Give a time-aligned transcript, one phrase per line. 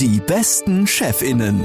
[0.00, 1.60] Die besten Chefinnen.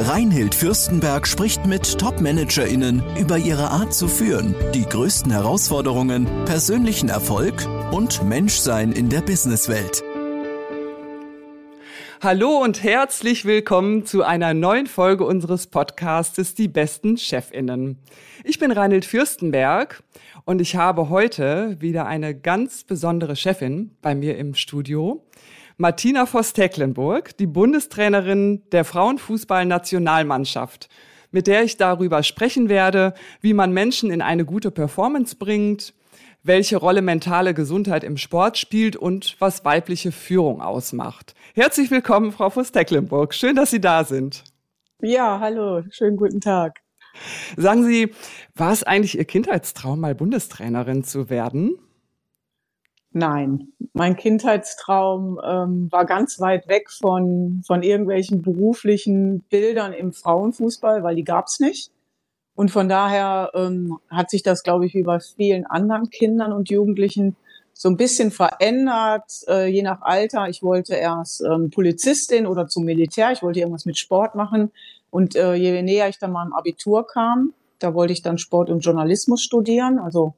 [0.00, 7.64] Reinhild Fürstenberg spricht mit Top-ManagerInnen über ihre Art zu führen, die größten Herausforderungen, persönlichen Erfolg
[7.92, 10.02] und Menschsein in der Businesswelt.
[12.20, 17.98] Hallo und herzlich willkommen zu einer neuen Folge unseres Podcastes Die besten Chefinnen.
[18.42, 20.02] Ich bin Reinhild Fürstenberg
[20.44, 25.24] und ich habe heute wieder eine ganz besondere Chefin bei mir im Studio.
[25.80, 30.90] Martina Voss-Tecklenburg, die Bundestrainerin der Frauenfußball-Nationalmannschaft,
[31.30, 35.94] mit der ich darüber sprechen werde, wie man Menschen in eine gute Performance bringt,
[36.42, 41.34] welche Rolle mentale Gesundheit im Sport spielt und was weibliche Führung ausmacht.
[41.54, 43.32] Herzlich willkommen, Frau Voss-Tecklenburg.
[43.32, 44.44] Schön, dass Sie da sind.
[45.00, 45.82] Ja, hallo.
[45.92, 46.80] Schönen guten Tag.
[47.56, 48.12] Sagen Sie,
[48.54, 51.78] war es eigentlich Ihr Kindheitstraum, mal Bundestrainerin zu werden?
[53.12, 61.02] Nein, mein Kindheitstraum ähm, war ganz weit weg von, von irgendwelchen beruflichen Bildern im Frauenfußball,
[61.02, 61.90] weil die gab's nicht.
[62.54, 66.70] Und von daher ähm, hat sich das, glaube ich, wie bei vielen anderen Kindern und
[66.70, 67.34] Jugendlichen
[67.72, 70.48] so ein bisschen verändert, äh, je nach Alter.
[70.48, 74.70] Ich wollte erst ähm, Polizistin oder zum Militär, ich wollte irgendwas mit Sport machen.
[75.10, 78.70] Und äh, je näher ich dann mal im Abitur kam, da wollte ich dann Sport
[78.70, 79.98] und Journalismus studieren.
[79.98, 80.34] Also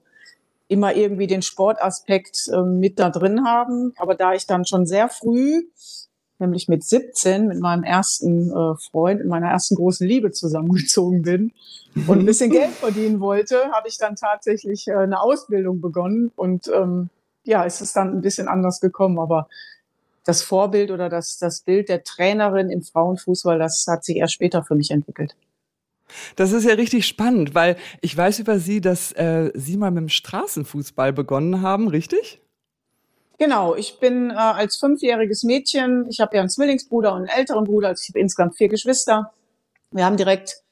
[0.73, 3.93] immer irgendwie den Sportaspekt äh, mit da drin haben.
[3.99, 5.65] Aber da ich dann schon sehr früh,
[6.39, 11.53] nämlich mit 17, mit meinem ersten äh, Freund, mit meiner ersten großen Liebe zusammengezogen bin
[12.07, 16.33] und ein bisschen Geld verdienen wollte, habe ich dann tatsächlich äh, eine Ausbildung begonnen.
[16.35, 17.11] Und ähm,
[17.45, 19.19] ja, es ist dann ein bisschen anders gekommen.
[19.19, 19.49] Aber
[20.25, 24.65] das Vorbild oder das, das Bild der Trainerin im Frauenfußball, das hat sich erst später
[24.65, 25.37] für mich entwickelt.
[26.37, 30.03] Das ist ja richtig spannend, weil ich weiß über Sie, dass äh, Sie mal mit
[30.03, 32.41] dem Straßenfußball begonnen haben, richtig?
[33.39, 37.65] Genau, ich bin äh, als fünfjähriges Mädchen, ich habe ja einen Zwillingsbruder und einen älteren
[37.65, 39.33] Bruder, also ich habe insgesamt vier Geschwister.
[39.91, 40.63] Wir haben direkt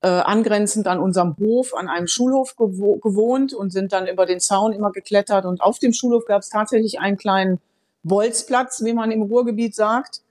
[0.00, 4.40] äh, angrenzend an unserem Hof, an einem Schulhof gewo gewohnt und sind dann über den
[4.40, 5.44] Zaun immer geklettert.
[5.44, 7.60] Und auf dem Schulhof gab es tatsächlich einen kleinen
[8.02, 10.22] Bolzplatz, wie man im Ruhrgebiet sagt.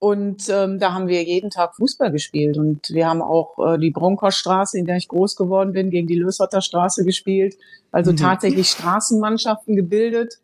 [0.00, 2.56] Und ähm, da haben wir jeden Tag Fußball gespielt.
[2.56, 6.14] Und wir haben auch äh, die Bronkerstraße, in der ich groß geworden bin, gegen die
[6.14, 7.56] Löshotter Straße gespielt.
[7.90, 8.16] Also mhm.
[8.16, 10.38] tatsächlich Straßenmannschaften gebildet.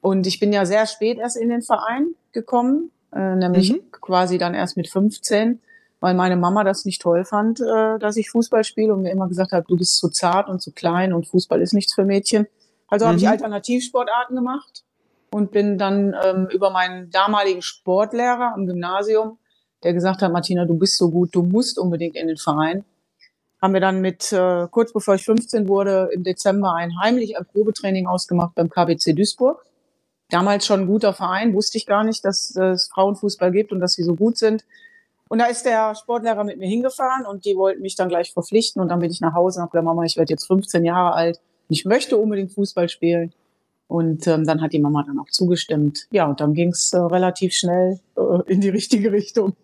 [0.00, 3.90] Und ich bin ja sehr spät erst in den Verein gekommen, äh, nämlich mhm.
[3.90, 5.60] quasi dann erst mit 15,
[6.00, 9.28] weil meine Mama das nicht toll fand, äh, dass ich Fußball spiele und mir immer
[9.28, 12.46] gesagt hat, du bist zu zart und zu klein und Fußball ist nichts für Mädchen.
[12.88, 13.08] Also mhm.
[13.08, 14.84] habe ich Alternativsportarten gemacht
[15.30, 19.38] und bin dann ähm, über meinen damaligen Sportlehrer am Gymnasium,
[19.82, 22.84] der gesagt hat, Martina, du bist so gut, du musst unbedingt in den Verein.
[23.60, 27.46] Haben wir dann mit, äh, kurz bevor ich 15 wurde, im Dezember ein heimlich ein
[27.46, 29.64] Probetraining ausgemacht beim KBC Duisburg.
[30.28, 33.92] Damals schon ein guter Verein, wusste ich gar nicht, dass es Frauenfußball gibt und dass
[33.92, 34.64] sie so gut sind.
[35.28, 38.80] Und da ist der Sportlehrer mit mir hingefahren und die wollten mich dann gleich verpflichten.
[38.80, 41.14] Und dann bin ich nach Hause und habe gesagt, Mama, ich werde jetzt 15 Jahre
[41.14, 41.40] alt.
[41.68, 43.32] Ich möchte unbedingt Fußball spielen.
[43.88, 46.06] Und ähm, dann hat die Mama dann auch zugestimmt.
[46.10, 49.56] Ja, und dann ging es äh, relativ schnell äh, in die richtige Richtung.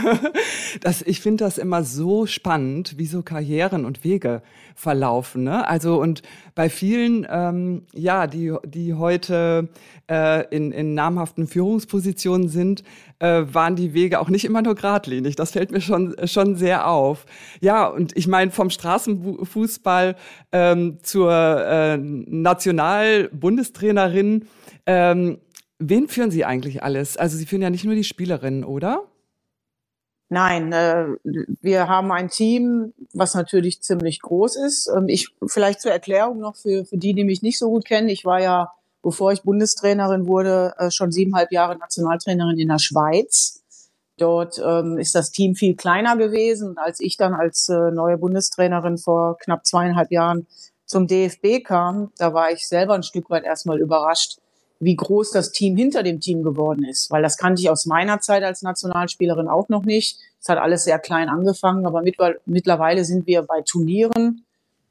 [0.80, 4.42] das, ich finde das immer so spannend, wie so Karrieren und Wege
[4.74, 5.44] verlaufen.
[5.44, 5.68] Ne?
[5.68, 6.22] Also und
[6.54, 9.68] bei vielen, ähm, ja, die, die heute
[10.10, 12.82] äh, in, in namhaften Führungspositionen sind,
[13.20, 15.36] äh, waren die Wege auch nicht immer nur geradlinig.
[15.36, 17.24] Das fällt mir schon, schon sehr auf.
[17.60, 20.16] Ja, und ich meine, vom Straßenfußball
[20.52, 24.46] ähm, zur äh, National-Bundestrainerin,
[24.86, 25.38] ähm,
[25.78, 27.16] wen führen Sie eigentlich alles?
[27.16, 29.04] Also Sie führen ja nicht nur die Spielerinnen, oder?
[30.30, 31.06] Nein, äh,
[31.62, 34.90] wir haben ein Team, was natürlich ziemlich groß ist.
[34.94, 38.08] Ähm, ich vielleicht zur Erklärung noch für, für die, die mich nicht so gut kennen.
[38.08, 38.70] Ich war ja,
[39.02, 43.62] bevor ich Bundestrainerin wurde, äh, schon siebeneinhalb Jahre Nationaltrainerin in der Schweiz.
[44.18, 46.76] Dort ähm, ist das Team viel kleiner gewesen.
[46.76, 50.46] Als ich dann als äh, neue Bundestrainerin vor knapp zweieinhalb Jahren
[50.84, 54.38] zum DFB kam, da war ich selber ein Stück weit erstmal überrascht,
[54.80, 57.10] wie groß das Team hinter dem Team geworden ist.
[57.10, 60.18] Weil das kannte ich aus meiner Zeit als Nationalspielerin auch noch nicht.
[60.40, 62.02] Es hat alles sehr klein angefangen, aber
[62.46, 64.44] mittlerweile sind wir bei Turnieren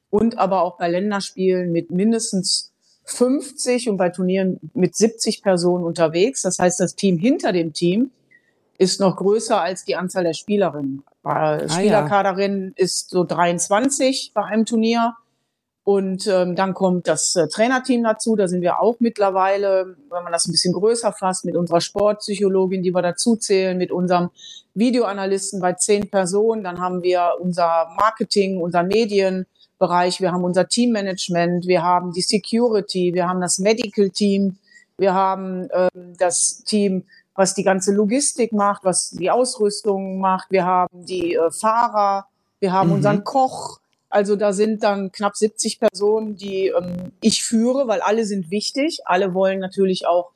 [0.09, 2.71] und aber auch bei Länderspielen mit mindestens
[3.05, 6.41] 50 und bei Turnieren mit 70 Personen unterwegs.
[6.41, 8.11] Das heißt, das Team hinter dem Team
[8.77, 11.03] ist noch größer als die Anzahl der Spielerinnen.
[11.23, 12.83] Ah, Spielerkaderin ja.
[12.83, 15.15] ist so 23 bei einem Turnier
[15.87, 18.35] und ähm, dann kommt das äh, Trainerteam dazu.
[18.35, 22.83] Da sind wir auch mittlerweile, wenn man das ein bisschen größer fasst, mit unserer Sportpsychologin,
[22.83, 24.29] die wir dazu zählen, mit unserem
[24.73, 26.65] Videoanalysten bei zehn Personen.
[26.65, 33.13] Dann haben wir unser Marketing, unser Medienbereich, wir haben unser Teammanagement, wir haben die Security,
[33.13, 34.57] wir haben das Medical Team,
[34.97, 40.49] wir haben ähm, das Team was die ganze Logistik macht, was die Ausrüstung macht.
[40.49, 42.25] Wir haben die äh, Fahrer,
[42.59, 42.95] wir haben mhm.
[42.95, 43.79] unseren Koch.
[44.09, 48.99] Also da sind dann knapp 70 Personen, die ähm, ich führe, weil alle sind wichtig.
[49.05, 50.31] Alle wollen natürlich auch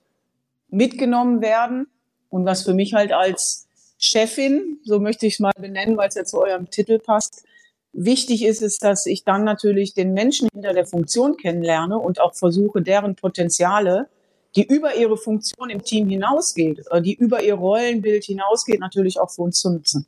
[0.70, 1.88] mitgenommen werden.
[2.30, 6.16] Und was für mich halt als Chefin, so möchte ich es mal benennen, weil es
[6.16, 7.44] ja zu eurem Titel passt,
[7.94, 12.34] wichtig ist, ist, dass ich dann natürlich den Menschen hinter der Funktion kennenlerne und auch
[12.34, 14.08] versuche, deren Potenziale,
[14.56, 19.30] die über ihre Funktion im Team hinausgeht, äh, die über ihr Rollenbild hinausgeht, natürlich auch
[19.30, 20.08] für uns zu nutzen.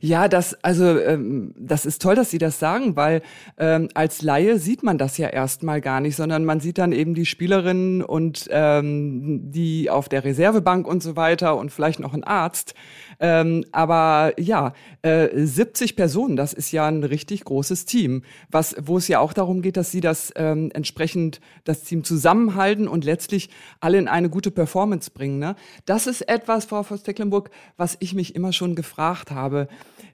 [0.00, 3.22] Ja, das, also ähm, das ist toll, dass Sie das sagen, weil
[3.58, 7.14] ähm, als Laie sieht man das ja erstmal gar nicht, sondern man sieht dann eben
[7.14, 12.24] die Spielerinnen und ähm, die auf der Reservebank und so weiter und vielleicht noch ein
[12.24, 12.74] Arzt.
[13.20, 14.72] Ähm, aber ja,
[15.02, 19.32] äh, 70 Personen, das ist ja ein richtig großes Team, was, wo es ja auch
[19.32, 24.28] darum geht, dass sie das ähm, entsprechend das Team zusammenhalten und letztlich alle in eine
[24.28, 25.38] gute Performance bringen.
[25.38, 25.56] Ne?
[25.84, 29.68] Das ist etwas, Frau Voss-Tecklenburg, was ich mich immer schon gefragt habe.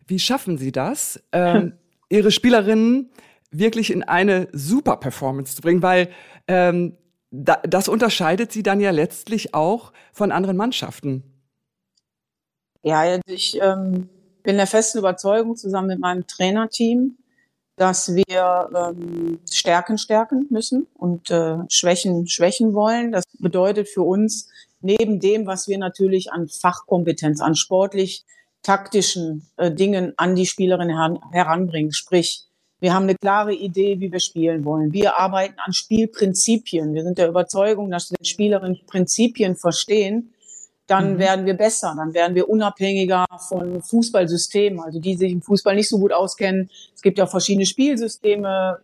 [0.06, 1.74] Wie schaffen Sie das, ähm,
[2.08, 3.10] Ihre Spielerinnen
[3.50, 5.82] wirklich in eine super Performance zu bringen?
[5.82, 6.08] Weil
[6.46, 6.96] ähm,
[7.32, 11.31] da, das unterscheidet sie dann ja letztlich auch von anderen Mannschaften.
[12.82, 14.08] Ja, also ich ähm,
[14.42, 17.16] bin der festen Überzeugung zusammen mit meinem Trainerteam,
[17.76, 23.12] dass wir ähm, Stärken stärken müssen und äh, Schwächen schwächen wollen.
[23.12, 24.48] Das bedeutet für uns
[24.80, 28.24] neben dem, was wir natürlich an Fachkompetenz, an sportlich
[28.62, 31.92] taktischen äh, Dingen an die Spielerin heran, heranbringen.
[31.92, 32.44] Sprich,
[32.80, 34.92] wir haben eine klare Idee, wie wir spielen wollen.
[34.92, 36.94] Wir arbeiten an Spielprinzipien.
[36.94, 40.34] Wir sind der Überzeugung, dass wenn Spielerinnen Prinzipien verstehen,
[40.86, 41.18] dann mhm.
[41.18, 45.88] werden wir besser, dann werden wir unabhängiger von Fußballsystemen, also die sich im Fußball nicht
[45.88, 46.70] so gut auskennen.
[46.94, 48.78] Es gibt ja verschiedene Spielsysteme,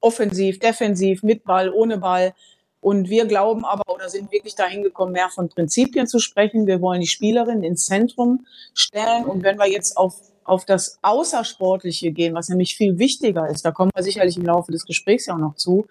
[0.00, 2.34] offensiv, defensiv, mit Ball, ohne Ball.
[2.80, 6.66] Und wir glauben aber oder sind wirklich dahin gekommen, mehr von Prinzipien zu sprechen.
[6.66, 9.24] Wir wollen die Spielerin ins Zentrum stellen.
[9.24, 13.70] Und wenn wir jetzt auf, auf das Außersportliche gehen, was nämlich viel wichtiger ist, da
[13.70, 15.86] kommen wir sicherlich im Laufe des Gesprächs ja auch noch zu,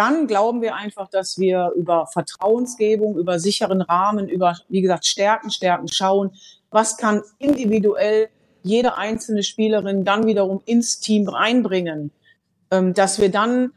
[0.00, 5.50] dann glauben wir einfach, dass wir über Vertrauensgebung, über sicheren Rahmen, über, wie gesagt, Stärken,
[5.50, 6.30] Stärken schauen,
[6.70, 8.30] was kann individuell
[8.62, 12.12] jede einzelne Spielerin dann wiederum ins Team reinbringen,
[12.70, 13.72] ähm, dass wir dann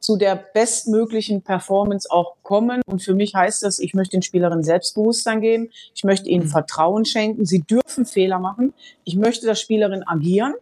[0.00, 2.82] zu der bestmöglichen Performance auch kommen.
[2.84, 5.70] Und für mich heißt das, ich möchte den Spielerinnen Selbstbewusstsein geben.
[5.94, 6.50] Ich möchte ihnen mhm.
[6.50, 7.44] Vertrauen schenken.
[7.44, 8.74] Sie dürfen Fehler machen.
[9.04, 10.54] Ich möchte, dass Spielerinnen agieren.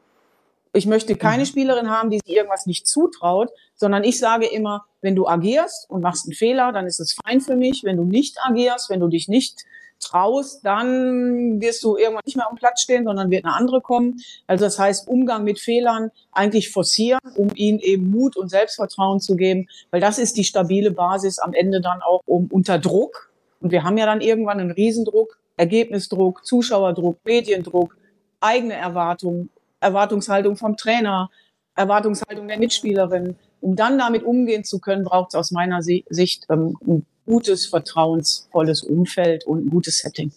[0.75, 1.47] Ich möchte keine mhm.
[1.47, 6.03] Spielerin haben, die sich irgendwas nicht zutraut, sondern ich sage immer, wenn du agierst und
[6.03, 7.85] machst einen Fehler, dann ist es fein für mich.
[7.85, 9.65] Wenn du nicht agierst, wenn du dich nicht
[10.00, 14.21] traust, dann wirst du irgendwann nicht mehr am Platz stehen, sondern wird eine andere kommen.
[14.49, 19.37] Also das heißt, Umgang mit Fehlern eigentlich forcieren, um ihnen eben Mut und Selbstvertrauen zu
[19.37, 23.31] geben, weil das ist die stabile Basis am Ende dann auch um unter Druck.
[23.61, 27.97] Und wir haben ja dann irgendwann einen Riesendruck, Ergebnisdruck, Zuschauerdruck, Mediendruck,
[28.41, 29.50] eigene Erwartungen,
[29.84, 31.31] Erwartungshaltung vom Trainer,
[31.76, 33.36] Erwartungshaltung der Mitspielerin.
[33.60, 38.82] Um dann damit umgehen zu können, braucht es aus meiner Sicht ähm, ein gutes, vertrauensvolles
[38.82, 40.32] Umfeld und ein gutes Setting.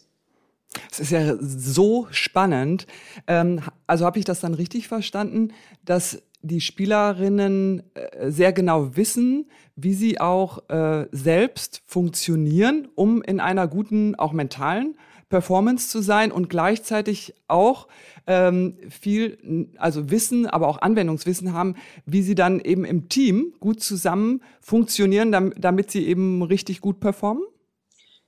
[0.91, 2.87] Es ist ja so spannend.
[3.27, 5.53] Ähm, also habe ich das dann richtig verstanden,
[5.83, 13.39] dass die Spielerinnen äh, sehr genau wissen, wie sie auch äh, selbst funktionieren, um in
[13.39, 14.97] einer guten, auch mentalen
[15.29, 17.87] Performance zu sein und gleichzeitig auch
[18.27, 23.81] ähm, viel, also Wissen, aber auch Anwendungswissen haben, wie sie dann eben im Team gut
[23.81, 27.43] zusammen funktionieren, damit, sie eben richtig gut performen?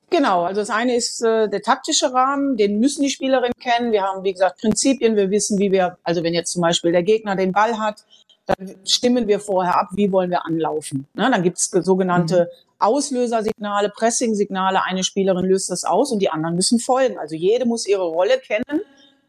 [0.09, 3.91] Genau, also das eine ist äh, der taktische Rahmen, den müssen die Spielerinnen kennen.
[3.91, 7.03] Wir haben, wie gesagt, Prinzipien, wir wissen, wie wir, also wenn jetzt zum Beispiel der
[7.03, 8.05] Gegner den Ball hat,
[8.49, 11.07] dann stimmen wir vorher ab, wie wollen wir anlaufen.
[11.13, 11.29] Ne?
[11.31, 12.65] Dann gibt es sogenannte mhm.
[12.79, 14.83] Auslösersignale, Pressing-Signale.
[14.83, 17.17] Eine Spielerin löst das aus und die anderen müssen folgen.
[17.17, 18.81] Also jede muss ihre Rolle kennen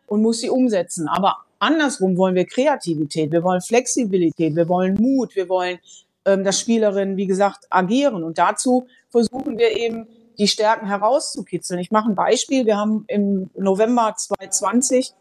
[0.07, 1.09] und muss sie umsetzen.
[1.09, 5.79] Aber andersrum wollen wir Kreativität, wir wollen Flexibilität, wir wollen Mut, wir wollen,
[6.25, 8.23] ähm, dass Spielerinnen, wie gesagt, agieren.
[8.23, 10.07] Und dazu versuchen wir eben,
[10.39, 11.79] die Stärken herauszukitzeln.
[11.81, 12.65] Ich mache ein Beispiel.
[12.65, 15.13] Wir haben im November 2020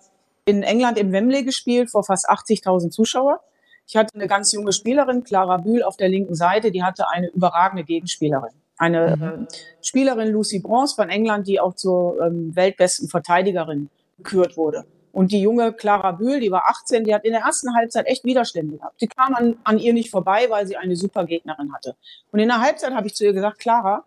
[0.45, 3.41] in England im Wembley gespielt vor fast 80.000 Zuschauer.
[3.89, 7.27] Ich hatte eine ganz junge Spielerin, Clara Bühl, auf der linken Seite, die hatte eine
[7.29, 8.51] überragende Gegenspielerin.
[8.77, 9.23] Eine mhm.
[9.23, 9.47] äh,
[9.81, 14.85] Spielerin Lucy Bronze von England, die auch zur ähm, weltbesten Verteidigerin gekürt wurde.
[15.11, 18.23] Und die junge Clara Bühl, die war 18, die hat in der ersten Halbzeit echt
[18.25, 19.01] Widerstände gehabt.
[19.01, 21.95] Die kam an, an ihr nicht vorbei, weil sie eine super Gegnerin hatte.
[22.31, 24.05] Und in der Halbzeit habe ich zu ihr gesagt, Clara,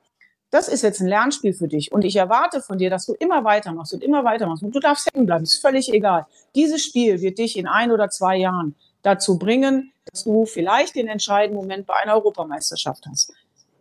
[0.51, 3.43] das ist jetzt ein Lernspiel für dich und ich erwarte von dir, dass du immer
[3.43, 6.27] weitermachst und immer weitermachst und du darfst hängen bleiben, ist völlig egal.
[6.55, 11.09] Dieses Spiel wird dich in ein oder zwei Jahren dazu bringen, dass du vielleicht den
[11.09, 13.33] entscheidenden Moment bei einer Europameisterschaft hast.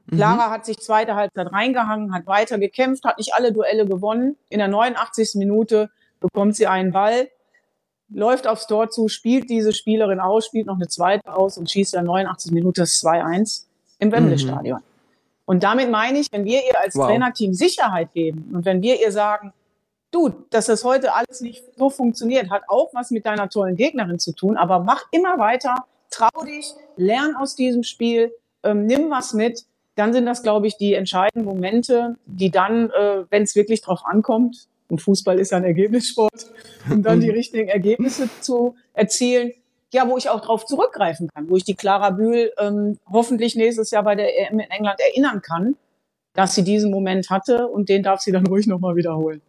[0.07, 0.17] Mhm.
[0.17, 4.35] Clara hat sich zweite Halbzeit reingehangen, hat weiter gekämpft, hat nicht alle Duelle gewonnen.
[4.49, 5.35] In der 89.
[5.35, 7.29] Minute bekommt sie einen Ball,
[8.09, 11.93] läuft aufs Tor zu, spielt diese Spielerin aus, spielt noch eine zweite aus und schießt
[11.93, 12.51] in der 89.
[12.51, 13.65] Minute das 2-1
[13.99, 14.79] im Wembley-Stadion.
[14.79, 14.85] Mhm.
[15.45, 17.07] Und damit meine ich, wenn wir ihr als wow.
[17.07, 19.53] Trainerteam Sicherheit geben und wenn wir ihr sagen,
[20.11, 24.19] du, dass das heute alles nicht so funktioniert, hat auch was mit deiner tollen Gegnerin
[24.19, 28.31] zu tun, aber mach immer weiter, trau dich, lern aus diesem Spiel,
[28.63, 29.65] ähm, nimm was mit,
[29.95, 34.01] dann sind das, glaube ich, die entscheidenden Momente, die dann, äh, wenn es wirklich drauf
[34.05, 36.51] ankommt, und Fußball ist ja ein Ergebnissport,
[36.89, 39.53] um dann die richtigen Ergebnisse zu erzielen,
[39.93, 43.91] ja, wo ich auch drauf zurückgreifen kann, wo ich die Clara Bühl ähm, hoffentlich nächstes
[43.91, 45.75] Jahr bei der EM in England erinnern kann,
[46.33, 49.41] dass sie diesen Moment hatte und den darf sie dann ruhig nochmal wiederholen.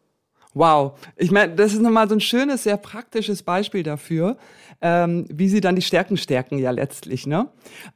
[0.54, 4.36] Wow, ich meine, das ist nochmal so ein schönes, sehr praktisches Beispiel dafür,
[4.82, 7.48] ähm, wie sie dann die Stärken stärken ja letztlich, ne?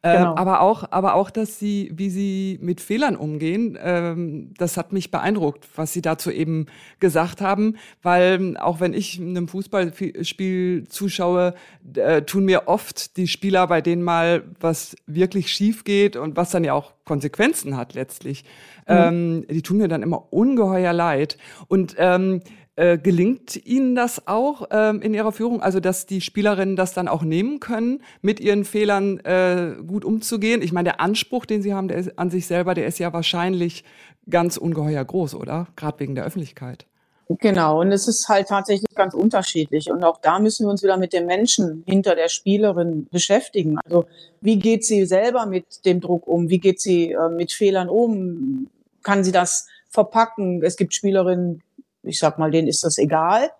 [0.02, 0.36] Ähm, genau.
[0.36, 5.10] Aber auch, aber auch, dass sie, wie sie mit Fehlern umgehen, ähm, das hat mich
[5.10, 6.66] beeindruckt, was sie dazu eben
[6.98, 11.54] gesagt haben, weil auch wenn ich einem Fußballspiel zuschaue,
[11.94, 16.50] äh, tun mir oft die Spieler, bei denen mal was wirklich schief geht und was
[16.50, 18.44] dann ja auch Konsequenzen hat letztlich,
[18.86, 18.94] mhm.
[18.94, 22.42] ähm, die tun mir dann immer ungeheuer leid und ähm,
[22.78, 27.08] äh, gelingt Ihnen das auch ähm, in Ihrer Führung, also dass die Spielerinnen das dann
[27.08, 30.60] auch nehmen können, mit ihren Fehlern äh, gut umzugehen?
[30.60, 33.14] Ich meine, der Anspruch, den Sie haben der ist, an sich selber, der ist ja
[33.14, 33.82] wahrscheinlich
[34.28, 35.68] ganz ungeheuer groß, oder?
[35.76, 36.86] Gerade wegen der Öffentlichkeit.
[37.28, 39.90] Genau, und es ist halt tatsächlich ganz unterschiedlich.
[39.90, 43.78] Und auch da müssen wir uns wieder mit dem Menschen hinter der Spielerin beschäftigen.
[43.84, 44.06] Also
[44.40, 46.48] wie geht sie selber mit dem Druck um?
[46.48, 48.70] Wie geht sie äh, mit Fehlern um?
[49.02, 50.62] Kann sie das verpacken?
[50.62, 51.62] Es gibt Spielerinnen,
[52.02, 53.50] ich sag mal, denen ist das egal.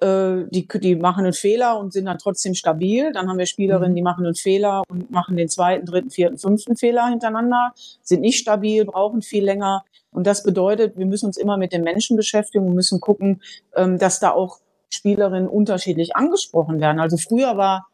[0.00, 3.12] Äh, die, die machen einen Fehler und sind dann trotzdem stabil.
[3.12, 3.96] Dann haben wir Spielerinnen, mhm.
[3.96, 8.38] die machen einen Fehler und machen den zweiten, dritten, vierten, fünften Fehler hintereinander, sind nicht
[8.38, 9.84] stabil, brauchen viel länger.
[10.10, 13.42] Und das bedeutet, wir müssen uns immer mit den Menschen beschäftigen und müssen gucken,
[13.76, 16.98] ähm, dass da auch Spielerinnen unterschiedlich angesprochen werden.
[16.98, 17.86] Also früher war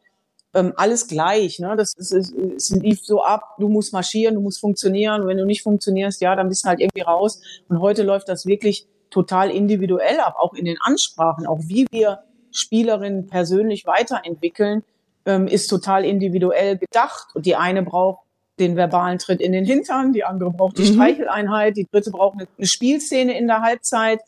[0.55, 1.59] ähm, alles gleich.
[1.59, 1.75] Ne?
[1.77, 5.23] Das ist, ist, es lief so ab, du musst marschieren, du musst funktionieren.
[5.23, 7.41] Und wenn du nicht funktionierst, ja, dann bist du halt irgendwie raus.
[7.69, 12.21] Und heute läuft das wirklich total individuell ab, auch in den Ansprachen, auch wie wir
[12.51, 14.83] Spielerinnen persönlich weiterentwickeln,
[15.25, 17.29] ähm, ist total individuell gedacht.
[17.35, 18.21] Und die eine braucht
[18.59, 20.95] den verbalen Tritt in den Hintern, die andere braucht die mhm.
[20.95, 24.21] Streicheleinheit, die dritte braucht eine, eine Spielszene in der Halbzeit,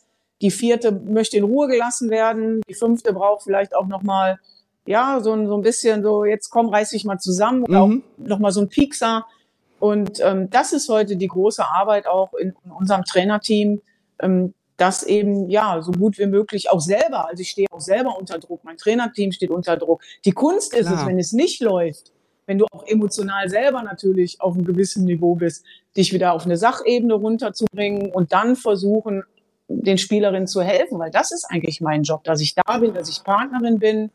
[0.42, 4.38] die vierte möchte in Ruhe gelassen werden, die fünfte braucht vielleicht auch noch mal
[4.86, 8.02] ja so ein, so ein bisschen so jetzt komm reiß dich mal zusammen oder mhm.
[8.22, 9.24] auch noch mal so ein Piekser
[9.80, 13.80] und ähm, das ist heute die große Arbeit auch in, in unserem Trainerteam,
[14.20, 18.16] ähm, das eben ja so gut wie möglich auch selber, also ich stehe auch selber
[18.16, 20.02] unter Druck, mein Trainerteam steht unter Druck.
[20.24, 21.00] Die Kunst ist Klar.
[21.00, 22.12] es, wenn es nicht läuft,
[22.46, 25.66] wenn du auch emotional selber natürlich auf einem gewissen Niveau bist,
[25.96, 29.24] dich wieder auf eine Sachebene runterzubringen und dann versuchen,
[29.68, 33.10] den Spielerinnen zu helfen, weil das ist eigentlich mein Job, dass ich da bin, dass
[33.10, 34.10] ich Partnerin bin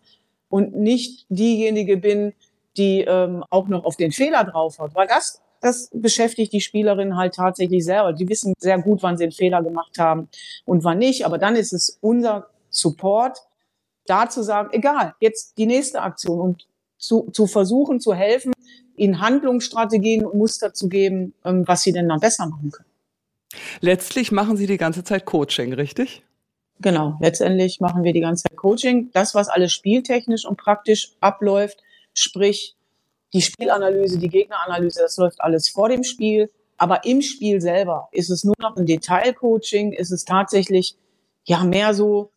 [0.50, 2.34] und nicht diejenige bin,
[2.78, 7.16] die ähm, auch noch auf den Fehler drauf hat, weil das das beschäftigt die Spielerinnen
[7.16, 8.12] halt tatsächlich selber.
[8.12, 10.28] Die wissen sehr gut, wann sie einen Fehler gemacht haben
[10.66, 11.26] und wann nicht.
[11.26, 13.40] Aber dann ist es unser Support,
[14.06, 16.68] da zu sagen, egal, jetzt die nächste Aktion und
[16.98, 18.52] zu, zu versuchen, zu helfen,
[18.98, 22.90] ihnen Handlungsstrategien und Muster zu geben, ähm, was sie denn dann besser machen können.
[23.80, 26.24] Letztlich machen Sie die ganze Zeit Coaching, richtig?
[26.82, 29.12] Genau, letztendlich machen wir die ganze Zeit Coaching.
[29.14, 31.82] Das, was alles spieltechnisch und praktisch abläuft,
[32.14, 32.76] sprich
[33.34, 36.52] die Spielanalyse, die Gegneranalyse, das läuft alles vor dem Spiel.
[36.78, 40.96] Aber im Spiel selber ist es nur noch ein Detailcoaching, ist es tatsächlich
[41.46, 42.32] ja mehr so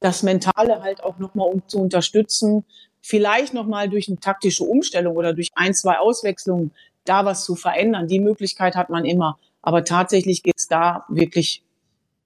[0.00, 2.64] das Mentale halt auch nochmal um zu unterstützen,
[3.02, 6.72] vielleicht nochmal durch eine taktische Umstellung oder durch ein, zwei Auswechslungen
[7.04, 8.06] da was zu verändern.
[8.06, 9.38] Die Möglichkeit hat man immer.
[9.62, 11.62] Aber tatsächlich geht es da wirklich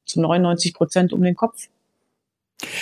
[0.05, 1.69] zu 99 Prozent um den Kopf.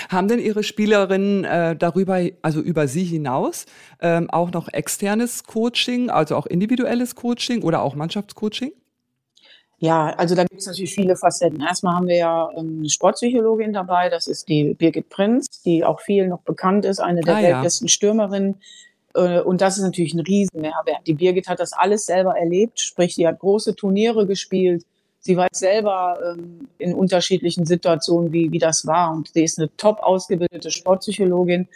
[0.09, 3.67] Haben denn Ihre Spielerinnen äh, darüber, also über Sie hinaus,
[4.01, 8.73] ähm, auch noch externes Coaching, also auch individuelles Coaching oder auch Mannschaftscoaching?
[9.83, 11.61] Ja, also da gibt es natürlich viele Facetten.
[11.61, 16.01] Erstmal haben wir ja ähm, eine Sportpsychologin dabei, das ist die Birgit Prinz, die auch
[16.01, 17.93] viel noch bekannt ist, eine der ah, weltbesten ja.
[17.93, 18.61] Stürmerinnen.
[19.17, 21.05] Äh, und das ist natürlich ein Riesenmehrwert.
[21.09, 24.85] Die Birgit hat das alles selber erlebt, sprich, sie hat große Turniere gespielt,
[25.25, 29.13] Sie weiß selber ähm, in unterschiedlichen Situationen, wie, wie das war.
[29.13, 31.69] Und sie ist eine top ausgebildete Sportpsychologin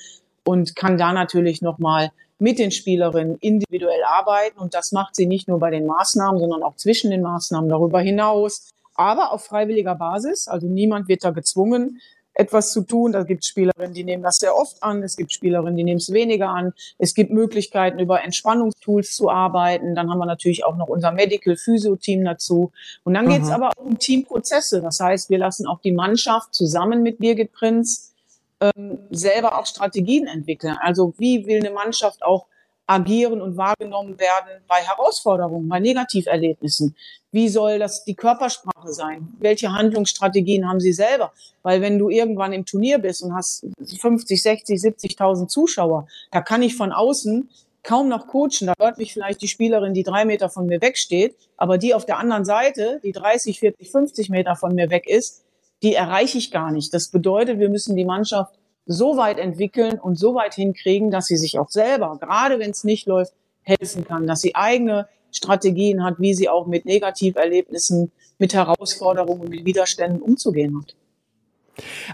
[0.45, 2.11] und kann da natürlich nochmal
[2.41, 4.59] mit den Spielerinnen individuell arbeiten.
[4.59, 8.01] Und das macht sie nicht nur bei den Maßnahmen, sondern auch zwischen den Maßnahmen darüber
[8.01, 8.71] hinaus.
[8.97, 10.49] Aber auf freiwilliger Basis.
[10.49, 12.01] Also niemand wird da gezwungen.
[12.37, 13.13] Etwas zu tun.
[13.13, 15.03] Da gibt es Spielerinnen, die nehmen das sehr oft an.
[15.03, 16.73] Es gibt Spielerinnen, die nehmen es weniger an.
[16.99, 19.95] Es gibt Möglichkeiten, über Entspannungstools zu arbeiten.
[19.95, 22.73] Dann haben wir natürlich auch noch unser Medical Physio Team dazu.
[23.05, 24.83] Und dann geht es aber auch um Teamprozesse.
[24.83, 28.13] Das heißt, wir lassen auch die Mannschaft zusammen mit Birgit Prinz
[28.61, 30.77] ähm, selber auch Strategien entwickeln.
[30.81, 32.47] Also wie will eine Mannschaft auch
[32.87, 36.95] agieren und wahrgenommen werden bei Herausforderungen, bei Negativerlebnissen?
[37.33, 39.29] Wie soll das die Körpersprache sein?
[39.39, 41.33] Welche Handlungsstrategien haben Sie selber?
[41.63, 43.67] Weil wenn du irgendwann im Turnier bist und hast
[44.01, 47.49] 50, 60, 70.000 Zuschauer, da kann ich von außen
[47.83, 48.67] kaum noch coachen.
[48.67, 52.05] Da hört mich vielleicht die Spielerin, die drei Meter von mir wegsteht, aber die auf
[52.05, 55.45] der anderen Seite, die 30, 40, 50 Meter von mir weg ist,
[55.83, 56.93] die erreiche ich gar nicht.
[56.93, 58.55] Das bedeutet, wir müssen die Mannschaft
[58.87, 62.85] so weit entwickeln und so weit hinkriegen, dass sie sich auch selber, gerade wenn es
[62.85, 68.55] nicht läuft, helfen kann, dass sie eigene Strategien hat, wie sie auch mit Negativerlebnissen, mit
[68.55, 70.95] Herausforderungen, mit Widerständen umzugehen hat.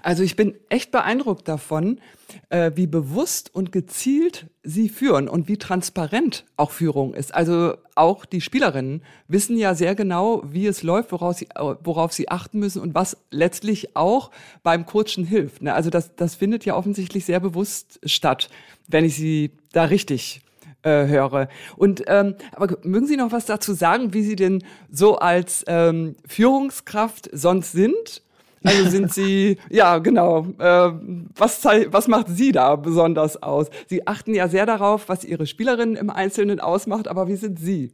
[0.03, 2.01] Also ich bin echt beeindruckt davon,
[2.49, 7.35] äh, wie bewusst und gezielt sie führen und wie transparent auch Führung ist.
[7.35, 12.29] Also auch die Spielerinnen wissen ja sehr genau, wie es läuft, worauf sie, worauf sie
[12.29, 14.31] achten müssen und was letztlich auch
[14.63, 15.63] beim Coachen hilft.
[15.63, 15.75] Ne?
[15.75, 18.49] Also das, das findet ja offensichtlich sehr bewusst statt,
[18.89, 20.43] wenn ich sie da richtig
[20.83, 21.49] äh, höre.
[21.77, 26.17] Und ähm, aber mögen Sie noch was dazu sagen, wie Sie denn so als ähm,
[26.27, 28.23] Führungskraft sonst sind?
[28.65, 30.93] Also sind Sie, ja genau, äh,
[31.37, 33.69] was, was macht Sie da besonders aus?
[33.89, 37.93] Sie achten ja sehr darauf, was Ihre Spielerinnen im Einzelnen ausmacht, aber wie sind Sie?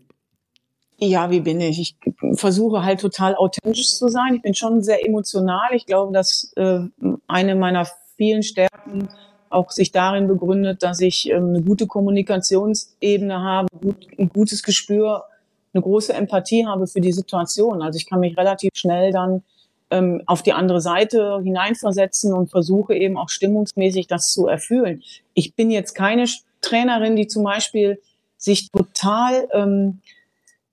[1.00, 1.78] Ja, wie bin ich?
[1.80, 1.96] Ich
[2.34, 4.34] versuche halt total authentisch zu sein.
[4.34, 5.68] Ich bin schon sehr emotional.
[5.72, 6.80] Ich glaube, dass äh,
[7.28, 9.08] eine meiner vielen Stärken
[9.48, 15.24] auch sich darin begründet, dass ich ähm, eine gute Kommunikationsebene habe, gut, ein gutes Gespür,
[15.72, 17.80] eine große Empathie habe für die Situation.
[17.80, 19.42] Also ich kann mich relativ schnell dann
[19.90, 25.02] ähm, auf die andere Seite hineinversetzen und versuche eben auch stimmungsmäßig das zu erfüllen.
[25.34, 26.26] Ich bin jetzt keine
[26.60, 28.00] Trainerin, die zum Beispiel
[28.36, 30.00] sich total ähm,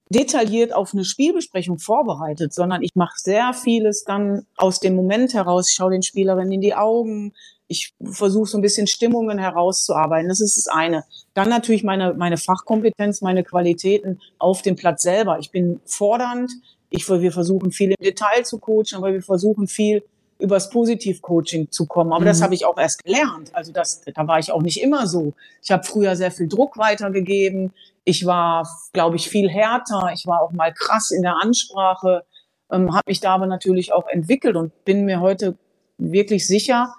[0.10, 5.69] detailliert auf eine Spielbesprechung vorbereitet, sondern ich mache sehr vieles dann aus dem Moment heraus.
[5.69, 7.34] Ich schaue den Spielerinnen in die Augen.
[7.67, 10.30] Ich versuche so ein bisschen Stimmungen herauszuarbeiten.
[10.30, 11.04] Das ist das eine.
[11.34, 15.39] Dann natürlich meine, meine Fachkompetenz, meine Qualitäten auf dem Platz selber.
[15.39, 16.51] Ich bin fordernd,
[16.95, 20.03] ich, wir versuchen viel im Detail zu coachen, aber wir versuchen viel
[20.38, 22.12] übers Positiv-Coaching zu kommen.
[22.12, 22.25] Aber mhm.
[22.25, 23.51] das habe ich auch erst gelernt.
[23.53, 25.34] Also das, da war ich auch nicht immer so.
[25.63, 27.73] Ich habe früher sehr viel Druck weitergegeben.
[28.03, 30.12] Ich war, glaube ich, viel härter.
[30.13, 32.23] Ich war auch mal krass in der Ansprache,
[32.71, 35.58] ähm, habe mich da aber natürlich auch entwickelt und bin mir heute
[35.97, 36.93] wirklich sicher,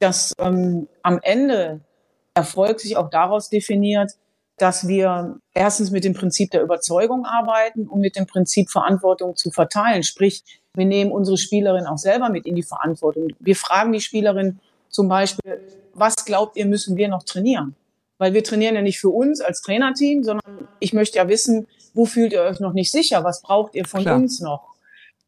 [0.00, 1.80] dass ähm, am Ende
[2.34, 4.12] Erfolg sich auch daraus definiert,
[4.56, 9.50] dass wir erstens mit dem Prinzip der Überzeugung arbeiten und mit dem Prinzip Verantwortung zu
[9.50, 10.02] verteilen.
[10.02, 13.28] Sprich, wir nehmen unsere Spielerin auch selber mit in die Verantwortung.
[13.40, 15.60] Wir fragen die Spielerin zum Beispiel,
[15.92, 17.74] was glaubt ihr, müssen wir noch trainieren?
[18.18, 22.06] Weil wir trainieren ja nicht für uns als Trainerteam, sondern ich möchte ja wissen, wo
[22.06, 23.24] fühlt ihr euch noch nicht sicher?
[23.24, 24.16] Was braucht ihr von Klar.
[24.16, 24.74] uns noch?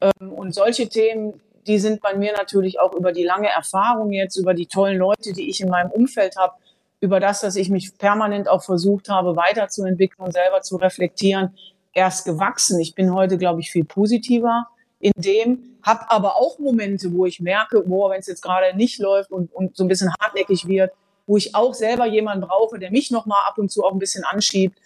[0.00, 4.36] Ähm, und solche Themen, die sind bei mir natürlich auch über die lange Erfahrung jetzt,
[4.36, 6.54] über die tollen Leute, die ich in meinem Umfeld habe,
[7.00, 11.54] über das, dass ich mich permanent auch versucht habe, weiterzuentwickeln und selber zu reflektieren,
[11.92, 12.80] erst gewachsen.
[12.80, 14.66] Ich bin heute, glaube ich, viel positiver
[14.98, 18.98] in dem, habe aber auch Momente, wo ich merke, boah, wenn es jetzt gerade nicht
[18.98, 20.92] läuft und, und so ein bisschen hartnäckig wird,
[21.26, 24.24] wo ich auch selber jemanden brauche, der mich nochmal ab und zu auch ein bisschen
[24.24, 24.78] anschiebt.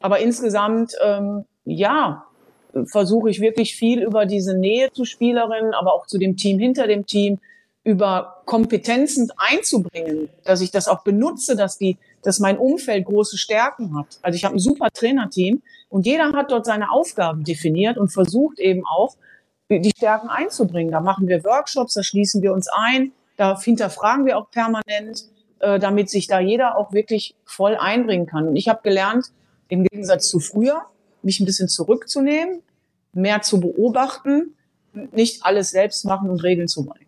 [0.00, 2.24] Aber insgesamt, ähm, ja,
[2.86, 6.86] versuche ich wirklich viel über diese Nähe zu Spielerinnen, aber auch zu dem Team hinter
[6.86, 7.40] dem Team,
[7.88, 13.96] über Kompetenzen einzubringen, dass ich das auch benutze, dass die, dass mein Umfeld große Stärken
[13.96, 14.18] hat.
[14.20, 18.58] Also ich habe ein super Trainerteam und jeder hat dort seine Aufgaben definiert und versucht
[18.58, 19.16] eben auch
[19.70, 20.92] die Stärken einzubringen.
[20.92, 25.24] Da machen wir Workshops, da schließen wir uns ein, da hinterfragen wir auch permanent,
[25.60, 28.48] äh, damit sich da jeder auch wirklich voll einbringen kann.
[28.48, 29.32] Und ich habe gelernt,
[29.68, 30.82] im Gegensatz zu früher,
[31.22, 32.60] mich ein bisschen zurückzunehmen,
[33.14, 34.54] mehr zu beobachten,
[34.92, 37.07] nicht alles selbst machen und regeln zu wollen.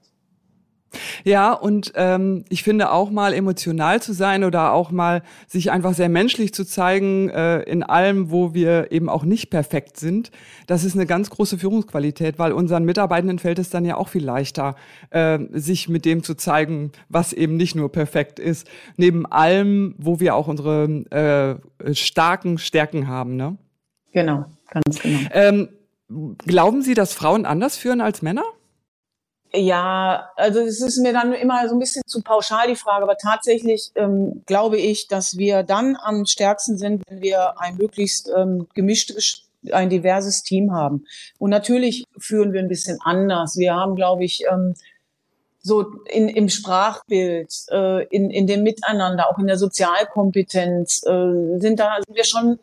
[1.24, 5.94] Ja, und ähm, ich finde auch mal emotional zu sein oder auch mal sich einfach
[5.94, 10.30] sehr menschlich zu zeigen äh, in allem, wo wir eben auch nicht perfekt sind,
[10.66, 14.24] das ist eine ganz große Führungsqualität, weil unseren Mitarbeitenden fällt es dann ja auch viel
[14.24, 14.74] leichter,
[15.10, 20.20] äh, sich mit dem zu zeigen, was eben nicht nur perfekt ist, neben allem, wo
[20.20, 23.36] wir auch unsere äh, starken Stärken haben.
[23.36, 23.56] Ne?
[24.12, 25.20] Genau, ganz genau.
[25.32, 25.68] Ähm,
[26.46, 28.42] glauben Sie, dass Frauen anders führen als Männer?
[29.52, 33.16] Ja, also es ist mir dann immer so ein bisschen zu pauschal die Frage, aber
[33.16, 38.68] tatsächlich ähm, glaube ich, dass wir dann am stärksten sind, wenn wir ein möglichst ähm,
[38.74, 41.04] gemischtes, ein diverses Team haben.
[41.38, 43.56] Und natürlich führen wir ein bisschen anders.
[43.56, 44.74] Wir haben, glaube ich, ähm,
[45.62, 51.80] so in, im Sprachbild, äh, in, in dem Miteinander, auch in der Sozialkompetenz, äh, sind
[51.80, 52.58] da sind wir schon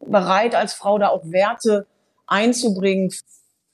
[0.00, 1.86] bereit, als Frau da auch Werte
[2.26, 3.10] einzubringen,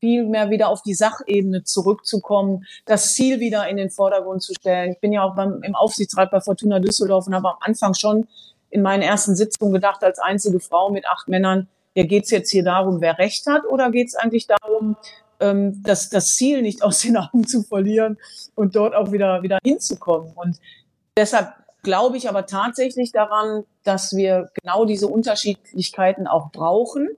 [0.00, 4.92] viel mehr wieder auf die Sachebene zurückzukommen, das Ziel wieder in den Vordergrund zu stellen.
[4.92, 8.26] Ich bin ja auch beim, im Aufsichtsrat bei Fortuna Düsseldorf und habe am Anfang schon
[8.70, 12.50] in meinen ersten Sitzungen gedacht, als einzige Frau mit acht Männern, ja, geht es jetzt
[12.50, 14.96] hier darum, wer Recht hat, oder geht es eigentlich darum,
[15.40, 18.18] ähm, das, das Ziel nicht aus den Augen zu verlieren
[18.54, 20.32] und dort auch wieder, wieder hinzukommen?
[20.36, 20.58] Und
[21.16, 27.08] deshalb glaube ich aber tatsächlich daran, dass wir genau diese Unterschiedlichkeiten auch brauchen.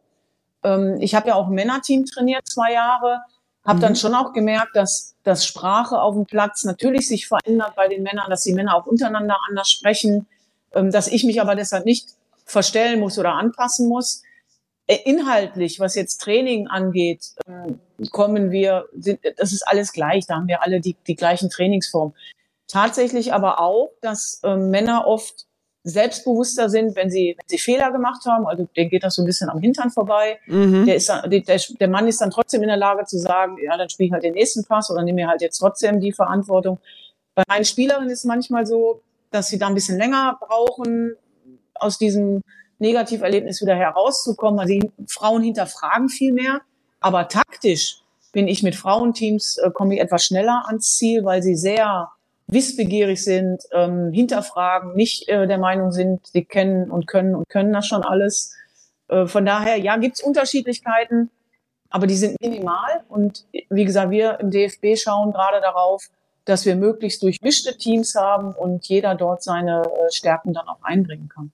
[0.64, 3.20] Ähm, ich habe ja auch ein Männerteam trainiert, zwei Jahre,
[3.64, 3.82] habe mhm.
[3.82, 8.02] dann schon auch gemerkt, dass, dass Sprache auf dem Platz natürlich sich verändert bei den
[8.02, 10.26] Männern, dass die Männer auch untereinander anders sprechen,
[10.72, 12.08] ähm, dass ich mich aber deshalb nicht
[12.44, 14.22] verstellen muss oder anpassen muss.
[14.86, 17.78] Äh, inhaltlich, was jetzt Training angeht, ähm,
[18.10, 22.14] kommen wir, sind, das ist alles gleich, da haben wir alle die, die gleichen Trainingsformen.
[22.66, 25.46] Tatsächlich aber auch, dass äh, Männer oft
[25.84, 28.46] selbstbewusster sind, wenn sie, wenn sie Fehler gemacht haben.
[28.46, 30.38] Also denen geht das so ein bisschen am Hintern vorbei.
[30.46, 30.86] Mhm.
[30.86, 33.76] Der, ist dann, der, der Mann ist dann trotzdem in der Lage zu sagen, ja,
[33.76, 36.78] dann spiele ich halt den nächsten Pass oder nehme mir halt jetzt trotzdem die Verantwortung.
[37.34, 41.16] Bei meinen Spielerinnen ist es manchmal so, dass sie da ein bisschen länger brauchen,
[41.74, 42.42] aus diesem
[42.78, 44.60] Negativerlebnis wieder herauszukommen.
[44.60, 46.60] Also die Frauen hinterfragen viel mehr,
[47.00, 51.54] aber taktisch bin ich mit Frauenteams, äh, komme ich etwas schneller ans Ziel, weil sie
[51.54, 52.10] sehr
[52.52, 57.72] wissbegierig sind, ähm, hinterfragen, nicht äh, der Meinung sind, sie kennen und können und können
[57.72, 58.54] das schon alles.
[59.08, 61.30] Äh, von daher, ja, gibt's Unterschiedlichkeiten,
[61.90, 63.02] aber die sind minimal.
[63.08, 66.08] Und wie gesagt, wir im DFB schauen gerade darauf,
[66.44, 71.28] dass wir möglichst durchmischte Teams haben und jeder dort seine äh, Stärken dann auch einbringen
[71.28, 71.52] kann.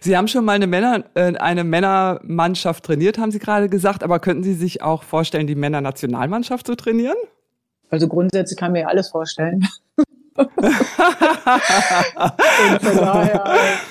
[0.00, 4.18] Sie haben schon mal eine, Männer, äh, eine Männermannschaft trainiert, haben Sie gerade gesagt, aber
[4.18, 7.16] könnten Sie sich auch vorstellen, die Männernationalmannschaft zu trainieren?
[7.90, 9.66] Also grundsätzlich kann mir ja alles vorstellen.
[10.34, 10.50] und
[12.82, 13.44] von daher,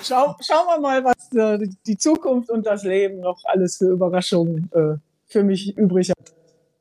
[0.04, 4.70] schau, schauen wir mal, was äh, die Zukunft und das Leben noch alles für Überraschungen
[4.74, 4.96] äh,
[5.28, 6.34] für mich übrig hat.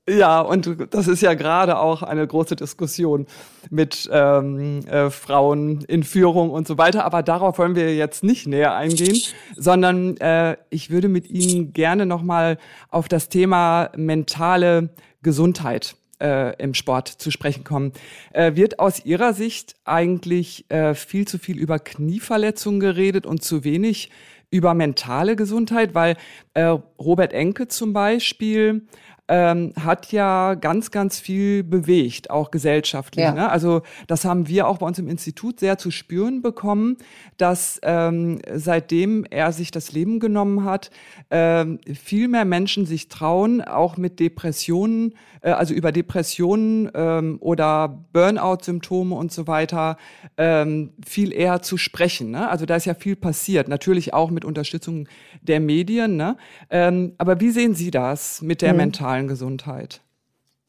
[0.09, 3.27] Ja, und das ist ja gerade auch eine große Diskussion
[3.69, 7.05] mit ähm, äh, Frauen in Führung und so weiter.
[7.05, 9.21] Aber darauf wollen wir jetzt nicht näher eingehen,
[9.55, 12.57] sondern äh, ich würde mit Ihnen gerne nochmal
[12.89, 14.89] auf das Thema mentale
[15.23, 17.93] Gesundheit äh, im Sport zu sprechen kommen.
[18.33, 23.65] Äh, wird aus Ihrer Sicht eigentlich äh, viel zu viel über Knieverletzungen geredet und zu
[23.65, 24.11] wenig
[24.51, 25.95] über mentale Gesundheit?
[25.95, 26.17] Weil
[26.55, 28.87] äh, Robert Enke zum Beispiel
[29.29, 33.25] ähm, hat ja ganz, ganz viel bewegt, auch gesellschaftlich.
[33.25, 33.33] Ja.
[33.33, 33.51] Ne?
[33.51, 36.97] Also das haben wir auch bei uns im Institut sehr zu spüren bekommen,
[37.37, 40.91] dass ähm, seitdem er sich das Leben genommen hat,
[41.31, 48.05] ähm, viel mehr Menschen sich trauen, auch mit Depressionen, äh, also über Depressionen ähm, oder
[48.12, 49.99] Burnout-Symptome und so weiter,
[50.37, 52.31] ähm, viel eher zu sprechen.
[52.31, 52.49] Ne?
[52.49, 55.09] Also da ist ja viel passiert, natürlich auch mit Unterstützung
[55.43, 56.17] der Medien.
[56.17, 56.37] Ne?
[56.71, 58.79] Ähm, aber wie sehen Sie das mit der mhm.
[58.79, 60.01] mentalen mentalen Gesundheit?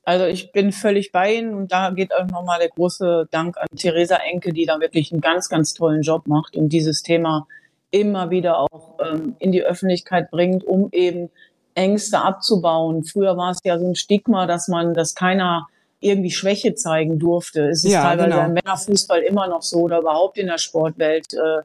[0.04, 3.68] Also ich bin völlig bei Ihnen und da geht auch nochmal der große Dank an
[3.76, 7.48] Theresa Enke, die da wirklich einen ganz, ganz tollen Job macht und dieses Thema
[7.92, 11.30] immer wieder auch ähm, in die Öffentlichkeit bringt, um eben
[11.76, 13.04] Ängste abzubauen.
[13.04, 15.68] Früher war es ja so ein Stigma, dass man, dass keiner
[16.00, 17.70] irgendwie Schwäche zeigen durfte.
[17.70, 18.46] Es ist ja, teilweise genau.
[18.46, 21.34] im Männerfußball immer noch so oder überhaupt in der Sportwelt.
[21.34, 21.62] Äh,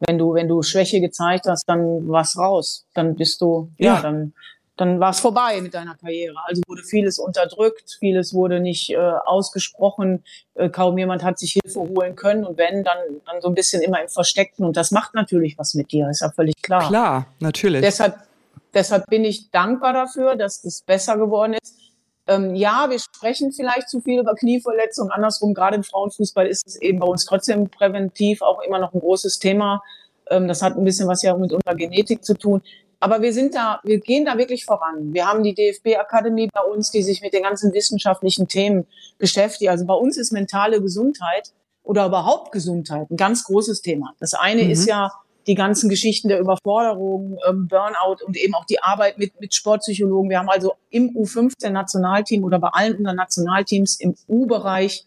[0.00, 2.86] wenn du, wenn du Schwäche gezeigt hast, dann war's raus.
[2.94, 4.32] Dann bist du, ja, ja dann
[4.76, 6.34] dann war es vorbei mit deiner Karriere.
[6.46, 11.80] Also wurde vieles unterdrückt, vieles wurde nicht äh, ausgesprochen, äh, kaum jemand hat sich Hilfe
[11.80, 15.14] holen können und wenn, dann, dann so ein bisschen immer im Versteckten und das macht
[15.14, 16.88] natürlich was mit dir, ist ja völlig klar.
[16.88, 17.82] Klar, natürlich.
[17.82, 18.16] Deshalb,
[18.72, 21.78] deshalb bin ich dankbar dafür, dass das besser geworden ist.
[22.26, 25.12] Ähm, ja, wir sprechen vielleicht zu viel über Knieverletzungen.
[25.12, 29.00] Andersrum, gerade im Frauenfußball ist es eben bei uns trotzdem präventiv auch immer noch ein
[29.00, 29.82] großes Thema.
[30.30, 32.62] Ähm, das hat ein bisschen was ja mit unserer Genetik zu tun.
[33.04, 35.12] Aber wir sind da, wir gehen da wirklich voran.
[35.12, 38.86] Wir haben die DFB-Akademie bei uns, die sich mit den ganzen wissenschaftlichen Themen
[39.18, 39.70] beschäftigt.
[39.70, 44.14] Also bei uns ist mentale Gesundheit oder überhaupt Gesundheit ein ganz großes Thema.
[44.20, 44.70] Das eine mhm.
[44.70, 45.12] ist ja
[45.46, 50.30] die ganzen Geschichten der Überforderung, ähm, Burnout und eben auch die Arbeit mit, mit Sportpsychologen.
[50.30, 55.04] Wir haben also im U15-Nationalteam oder bei allen unseren Nationalteams im U-Bereich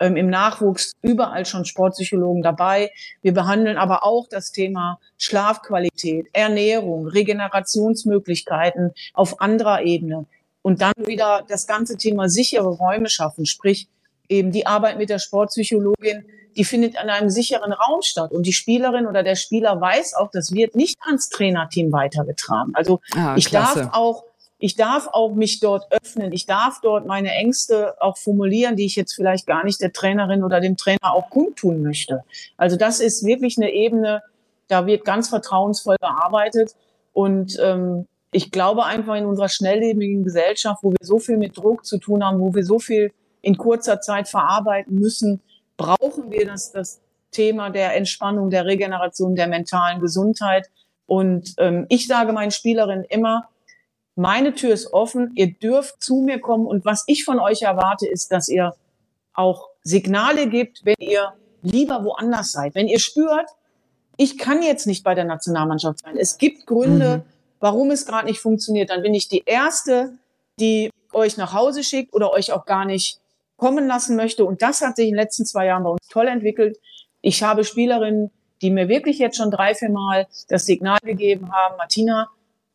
[0.00, 2.90] ähm, im Nachwuchs überall schon Sportpsychologen dabei.
[3.22, 10.26] Wir behandeln aber auch das Thema Schlafqualität, Ernährung, Regenerationsmöglichkeiten auf anderer Ebene.
[10.62, 13.88] Und dann wieder das ganze Thema sichere Räume schaffen, sprich
[14.28, 16.24] eben die Arbeit mit der Sportpsychologin,
[16.56, 18.32] die findet an einem sicheren Raum statt.
[18.32, 22.72] Und die Spielerin oder der Spieler weiß auch, das wird nicht ans Trainerteam weitergetragen.
[22.74, 23.82] Also ah, ich klasse.
[23.82, 24.24] darf auch
[24.60, 26.32] ich darf auch mich dort öffnen.
[26.32, 30.44] Ich darf dort meine Ängste auch formulieren, die ich jetzt vielleicht gar nicht der Trainerin
[30.44, 32.24] oder dem Trainer auch kundtun möchte.
[32.58, 34.22] Also das ist wirklich eine Ebene,
[34.68, 36.76] da wird ganz vertrauensvoll gearbeitet.
[37.14, 41.86] Und ähm, ich glaube einfach in unserer schnelllebigen Gesellschaft, wo wir so viel mit Druck
[41.86, 45.40] zu tun haben, wo wir so viel in kurzer Zeit verarbeiten müssen,
[45.78, 50.68] brauchen wir das, das Thema der Entspannung, der Regeneration, der mentalen Gesundheit.
[51.06, 53.48] Und ähm, ich sage meinen Spielerinnen immer,
[54.16, 58.06] meine Tür ist offen, ihr dürft zu mir kommen und was ich von euch erwarte,
[58.08, 58.74] ist, dass ihr
[59.34, 62.74] auch Signale gibt, wenn ihr lieber woanders seid.
[62.74, 63.48] Wenn ihr spürt,
[64.16, 66.16] ich kann jetzt nicht bei der Nationalmannschaft sein.
[66.16, 67.22] Es gibt Gründe, mhm.
[67.60, 68.90] warum es gerade nicht funktioniert.
[68.90, 70.18] Dann bin ich die Erste,
[70.58, 73.18] die euch nach Hause schickt oder euch auch gar nicht
[73.56, 74.44] kommen lassen möchte.
[74.44, 76.78] Und das hat sich in den letzten zwei Jahren bei uns toll entwickelt.
[77.20, 78.30] Ich habe Spielerinnen,
[78.62, 82.28] die mir wirklich jetzt schon drei, vier Mal das Signal gegeben haben, Martina,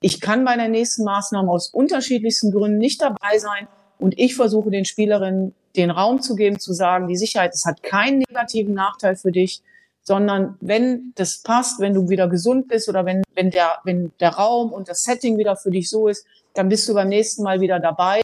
[0.05, 3.67] ich kann bei der nächsten Maßnahme aus unterschiedlichsten Gründen nicht dabei sein.
[3.97, 7.81] Und ich versuche den Spielerinnen den Raum zu geben, zu sagen, die Sicherheit, es hat
[7.81, 9.63] keinen negativen Nachteil für dich,
[10.03, 14.29] sondern wenn das passt, wenn du wieder gesund bist oder wenn, wenn, der, wenn der
[14.29, 17.59] Raum und das Setting wieder für dich so ist, dann bist du beim nächsten Mal
[17.59, 18.21] wieder dabei.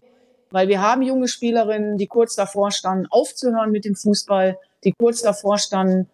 [0.51, 5.23] Weil wir haben junge Spielerinnen, die kurz davor standen, aufzuhören mit dem Fußball, die kurz
[5.23, 6.07] davor standen,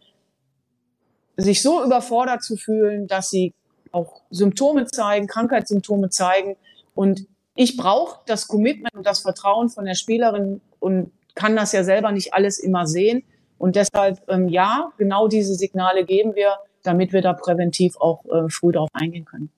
[1.35, 3.53] sich so überfordert zu fühlen, dass sie
[3.91, 6.55] auch Symptome zeigen, Krankheitssymptome zeigen.
[6.95, 11.83] Und ich brauche das Commitment und das Vertrauen von der Spielerin und kann das ja
[11.83, 13.23] selber nicht alles immer sehen.
[13.57, 18.49] Und deshalb, ähm, ja, genau diese Signale geben wir, damit wir da präventiv auch äh,
[18.49, 19.49] früh darauf eingehen können.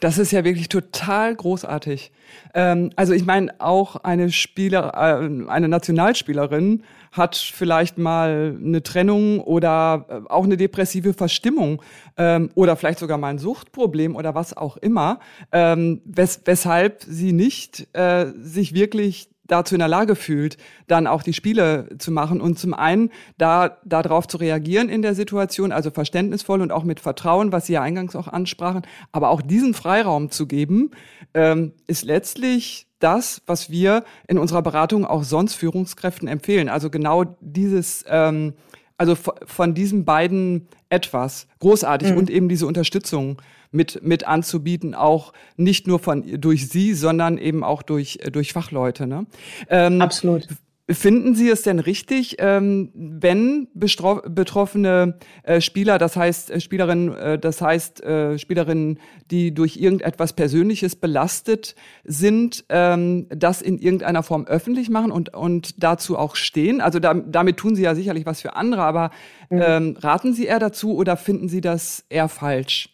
[0.00, 2.12] Das ist ja wirklich total großartig.
[2.54, 6.82] Ähm, also ich meine, auch eine Spieler, äh, eine Nationalspielerin
[7.12, 11.82] hat vielleicht mal eine Trennung oder äh, auch eine depressive Verstimmung
[12.16, 15.20] ähm, oder vielleicht sogar mal ein Suchtproblem oder was auch immer,
[15.52, 21.22] ähm, wes weshalb sie nicht äh, sich wirklich dazu in der Lage fühlt, dann auch
[21.22, 25.90] die Spiele zu machen und zum einen da darauf zu reagieren in der Situation, also
[25.90, 30.30] verständnisvoll und auch mit Vertrauen, was Sie ja eingangs auch ansprachen, aber auch diesen Freiraum
[30.30, 30.90] zu geben,
[31.34, 36.68] ähm, ist letztlich das, was wir in unserer Beratung auch sonst Führungskräften empfehlen.
[36.68, 38.54] Also genau dieses ähm,
[39.02, 42.18] also von diesen beiden etwas großartig mhm.
[42.18, 47.64] und eben diese Unterstützung mit, mit anzubieten, auch nicht nur von durch Sie, sondern eben
[47.64, 49.06] auch durch, durch Fachleute.
[49.06, 49.26] Ne?
[49.68, 50.46] Ähm, Absolut.
[50.90, 57.38] Finden Sie es denn richtig, ähm, wenn betroffene äh, Spieler, das heißt äh, Spielerinnen, äh,
[57.38, 58.98] das heißt äh, Spielerinnen,
[59.30, 65.82] die durch irgendetwas Persönliches belastet sind, ähm, das in irgendeiner Form öffentlich machen und, und
[65.82, 66.80] dazu auch stehen?
[66.80, 69.12] Also da, damit tun Sie ja sicherlich was für andere, aber
[69.50, 69.62] mhm.
[69.64, 72.91] ähm, raten Sie eher dazu oder finden Sie das eher falsch?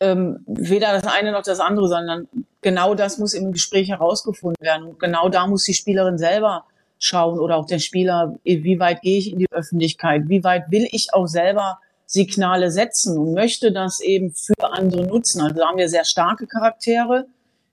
[0.00, 2.28] Ähm, weder das eine noch das andere, sondern
[2.60, 4.88] genau das muss im Gespräch herausgefunden werden.
[4.88, 6.64] Und genau da muss die Spielerin selber
[6.98, 10.88] schauen oder auch der Spieler, wie weit gehe ich in die Öffentlichkeit, wie weit will
[10.90, 15.42] ich auch selber Signale setzen und möchte das eben für andere nutzen.
[15.42, 17.26] Also da haben wir sehr starke Charaktere,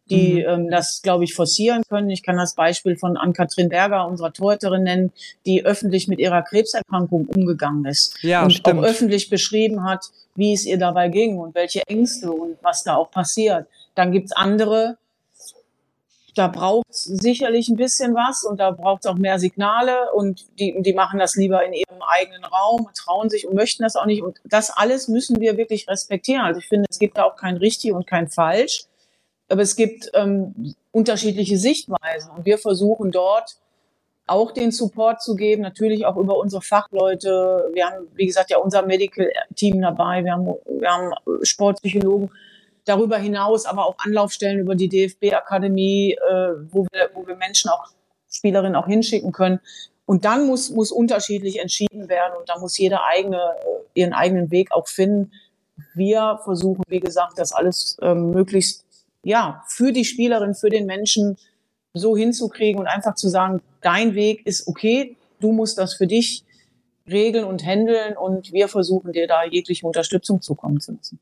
[0.09, 0.49] die mhm.
[0.49, 2.09] ähm, das, glaube ich, forcieren können.
[2.09, 5.11] Ich kann das Beispiel von Ann-Kathrin Berger, unserer Torhüterin, nennen,
[5.45, 8.79] die öffentlich mit ihrer Krebserkrankung umgegangen ist ja, und stimmt.
[8.79, 12.95] auch öffentlich beschrieben hat, wie es ihr dabei ging und welche Ängste und was da
[12.95, 13.67] auch passiert.
[13.95, 14.97] Dann gibt's andere,
[16.35, 20.75] da braucht sicherlich ein bisschen was und da braucht es auch mehr Signale und die,
[20.81, 24.21] die machen das lieber in ihrem eigenen Raum, trauen sich und möchten das auch nicht.
[24.21, 26.41] Und das alles müssen wir wirklich respektieren.
[26.41, 28.83] Also ich finde, es gibt da auch kein richtig und kein falsch,
[29.49, 33.57] aber es gibt ähm, unterschiedliche Sichtweisen und wir versuchen dort
[34.27, 37.69] auch den Support zu geben, natürlich auch über unsere Fachleute.
[37.73, 42.31] Wir haben, wie gesagt, ja unser Medical-Team dabei, wir haben, wir haben Sportpsychologen
[42.85, 47.87] darüber hinaus, aber auch Anlaufstellen über die DFB-Akademie, äh, wo, wir, wo wir Menschen auch,
[48.29, 49.59] Spielerinnen auch hinschicken können.
[50.05, 54.51] Und dann muss, muss unterschiedlich entschieden werden und da muss jeder eigene, äh, ihren eigenen
[54.51, 55.31] Weg auch finden.
[55.93, 58.84] Wir versuchen, wie gesagt, das alles ähm, möglichst,
[59.25, 61.37] ja, für die Spielerin, für den Menschen
[61.93, 66.43] so hinzukriegen und einfach zu sagen, dein Weg ist okay, du musst das für dich
[67.09, 71.19] regeln und handeln und wir versuchen dir da jegliche Unterstützung zukommen zu lassen.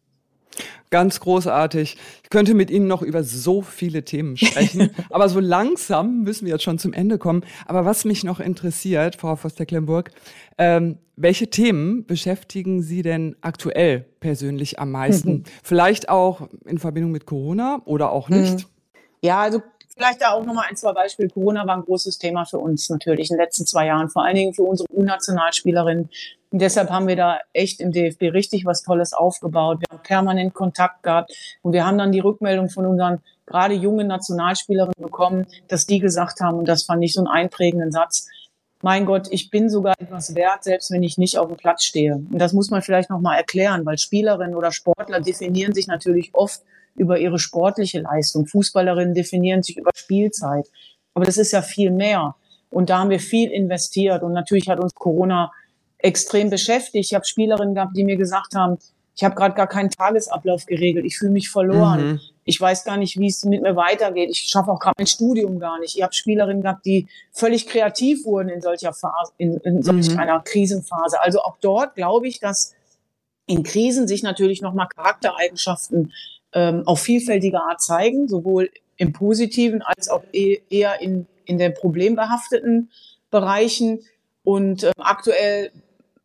[0.90, 1.98] Ganz großartig.
[2.24, 6.54] Ich könnte mit Ihnen noch über so viele Themen sprechen, aber so langsam müssen wir
[6.54, 7.44] jetzt schon zum Ende kommen.
[7.66, 10.12] Aber was mich noch interessiert, Frau Voss-Tecklenburg,
[10.58, 15.32] ähm, welche Themen beschäftigen Sie denn aktuell persönlich am meisten?
[15.32, 15.44] Mhm.
[15.64, 18.60] Vielleicht auch in Verbindung mit Corona oder auch nicht?
[18.60, 18.66] Mhm.
[19.22, 19.62] Ja, also
[19.96, 21.30] Vielleicht da auch nochmal ein, zwei Beispiele.
[21.30, 24.36] Corona war ein großes Thema für uns natürlich in den letzten zwei Jahren, vor allen
[24.36, 26.10] Dingen für unsere U-Nationalspielerinnen.
[26.54, 29.80] Und deshalb haben wir da echt im DFB richtig was Tolles aufgebaut.
[29.80, 34.06] Wir haben permanent Kontakt gehabt und wir haben dann die Rückmeldung von unseren gerade jungen
[34.06, 38.28] Nationalspielerinnen bekommen, dass die gesagt haben, und das fand ich so einen einprägenden Satz,
[38.84, 42.18] mein Gott, ich bin sogar etwas wert, selbst wenn ich nicht auf dem Platz stehe.
[42.18, 46.62] Und das muss man vielleicht nochmal erklären, weil Spielerinnen oder Sportler definieren sich natürlich oft
[46.96, 48.46] über ihre sportliche Leistung.
[48.46, 50.68] Fußballerinnen definieren sich über Spielzeit.
[51.16, 52.36] Aber das ist ja viel mehr.
[52.70, 54.22] Und da haben wir viel investiert.
[54.22, 55.52] Und natürlich hat uns Corona
[56.04, 57.06] extrem beschäftigt.
[57.06, 58.78] Ich habe Spielerinnen gehabt, die mir gesagt haben,
[59.16, 62.20] ich habe gerade gar keinen Tagesablauf geregelt, ich fühle mich verloren, mhm.
[62.46, 65.60] ich weiß gar nicht, wie es mit mir weitergeht, ich schaffe auch gerade mein Studium
[65.60, 65.96] gar nicht.
[65.96, 70.20] Ich habe Spielerinnen gehabt, die völlig kreativ wurden in solcher Phase, in, in solch mhm.
[70.20, 71.22] einer Krisenphase.
[71.22, 72.74] Also auch dort glaube ich, dass
[73.46, 76.12] in Krisen sich natürlich nochmal Charaktereigenschaften
[76.54, 81.74] ähm, auf vielfältige Art zeigen, sowohl im positiven als auch e eher in, in den
[81.74, 82.90] problembehafteten
[83.30, 84.00] Bereichen.
[84.44, 85.72] Und ähm, aktuell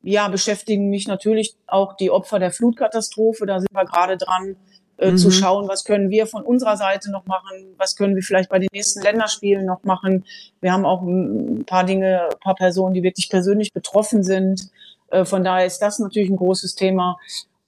[0.02, 3.46] ja, beschäftigen mich natürlich auch die Opfer der Flutkatastrophe.
[3.46, 4.56] Da sind wir gerade dran,
[4.98, 5.16] äh, mhm.
[5.16, 8.58] zu schauen, was können wir von unserer Seite noch machen, was können wir vielleicht bei
[8.58, 10.24] den nächsten Länderspielen noch machen.
[10.60, 14.70] Wir haben auch ein paar Dinge, ein paar Personen, die wirklich persönlich betroffen sind.
[15.10, 17.16] Äh, von daher ist das natürlich ein großes Thema.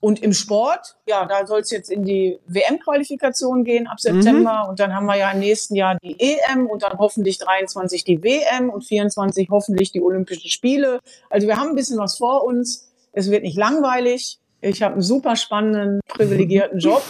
[0.00, 4.62] Und im Sport, ja, da soll es jetzt in die WM-Qualifikation gehen ab September.
[4.64, 4.70] Mhm.
[4.70, 8.22] Und dann haben wir ja im nächsten Jahr die EM und dann hoffentlich 23 die
[8.22, 11.00] WM und 24 hoffentlich die Olympischen Spiele.
[11.28, 12.90] Also wir haben ein bisschen was vor uns.
[13.12, 14.38] Es wird nicht langweilig.
[14.62, 17.02] Ich habe einen super spannenden, privilegierten Job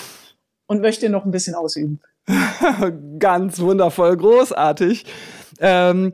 [0.66, 2.00] und möchte noch ein bisschen ausüben.
[3.18, 5.04] Ganz wundervoll, großartig.
[5.60, 6.12] Ähm,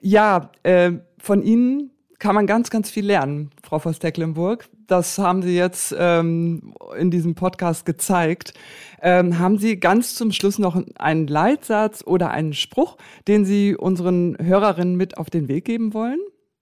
[0.00, 4.68] ja, äh, von Ihnen kann man ganz, ganz viel lernen, Frau Voss-Tecklenburg.
[4.86, 8.54] Das haben Sie jetzt ähm, in diesem Podcast gezeigt.
[9.02, 12.96] Ähm, haben Sie ganz zum Schluss noch einen Leitsatz oder einen Spruch,
[13.26, 16.20] den Sie unseren Hörerinnen mit auf den Weg geben wollen?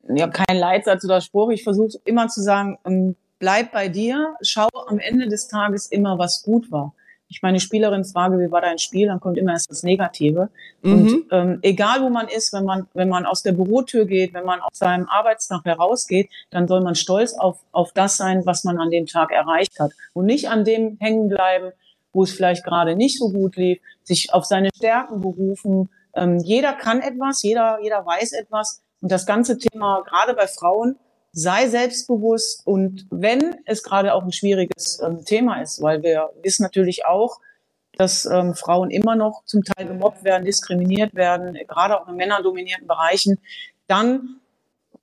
[0.09, 1.51] Ja, kein Leitsatz oder Spruch.
[1.51, 6.19] Ich versuche immer zu sagen, ähm, bleib bei dir, schau am Ende des Tages immer,
[6.19, 6.95] was gut war
[7.35, 10.51] ich meine Spielerin frage, wie war dein Spiel, dann kommt immer erst das Negative.
[10.83, 10.93] Mhm.
[10.93, 14.45] Und ähm, egal wo man ist, wenn man, wenn man aus der Bürotür geht, wenn
[14.45, 18.79] man aus seinem Arbeitstag herausgeht, dann soll man stolz auf, auf das sein, was man
[18.79, 19.91] an dem Tag erreicht hat.
[20.13, 21.73] Und nicht an dem hängen bleiben,
[22.13, 25.91] wo es vielleicht gerade nicht so gut lief, sich auf seine Stärken berufen.
[26.15, 28.81] Ähm, jeder kann etwas, jeder, jeder weiß etwas.
[29.01, 31.01] Und das ganze Thema, gerade bei Frauen,
[31.35, 36.63] sei selbstbewusst und wenn es gerade auch ein schwieriges ähm, Thema ist, weil wir wissen
[36.63, 37.41] natürlich auch,
[37.97, 42.87] dass ähm, Frauen immer noch zum Teil gemobbt werden, diskriminiert werden, gerade auch in männerdominierten
[42.87, 43.39] Bereichen,
[43.89, 44.41] dann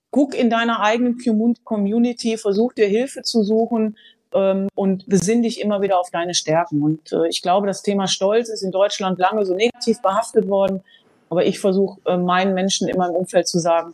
[0.09, 1.17] guck in deiner eigenen
[1.63, 3.97] Community, versuch dir Hilfe zu suchen
[4.33, 6.81] ähm, und besinn dich immer wieder auf deine Stärken.
[6.81, 10.81] Und äh, ich glaube, das Thema Stolz ist in Deutschland lange so negativ behaftet worden,
[11.29, 13.93] aber ich versuche äh, meinen Menschen immer im Umfeld zu sagen,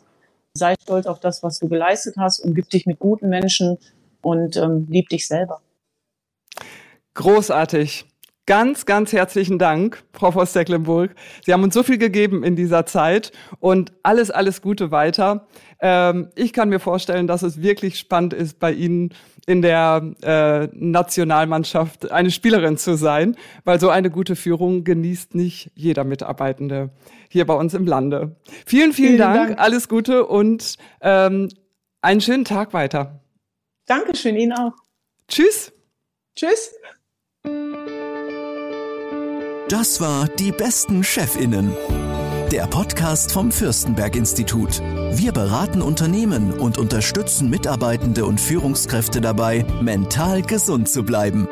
[0.58, 3.78] sei stolz auf das, was du geleistet hast, umgib dich mit guten Menschen
[4.22, 5.62] und ähm, lieb dich selber.
[7.14, 8.06] Großartig.
[8.48, 11.14] Ganz, ganz herzlichen Dank, Frau Voss-Tecklenburg.
[11.46, 15.48] Sie haben uns so viel gegeben in dieser Zeit und alles, alles Gute weiter.
[15.82, 19.14] Ähm, ich kann mir vorstellen, dass es wirklich spannend ist, bei Ihnen
[19.48, 25.70] in der äh, Nationalmannschaft eine Spielerin zu sein, weil so eine gute Führung genießt nicht
[25.76, 26.92] jeder Mitarbeitende
[27.28, 28.38] hier bei uns im Lande.
[28.66, 31.50] Vielen, vielen, vielen Dank, Dank, alles Gute und ähm,
[32.02, 33.20] einen schönen Tag weiter.
[33.88, 34.74] Dankeschön, Ihnen auch.
[35.28, 35.74] Tschüss.
[36.34, 36.74] Tschüss.
[39.70, 41.76] Das war Die besten Chefinnen.
[42.54, 44.80] Der Podcast vom Fürstenberg Institut.
[45.12, 51.50] Wir beraten Unternehmen und unterstützen Mitarbeitende und Führungskräfte dabei, mental gesund zu bleiben.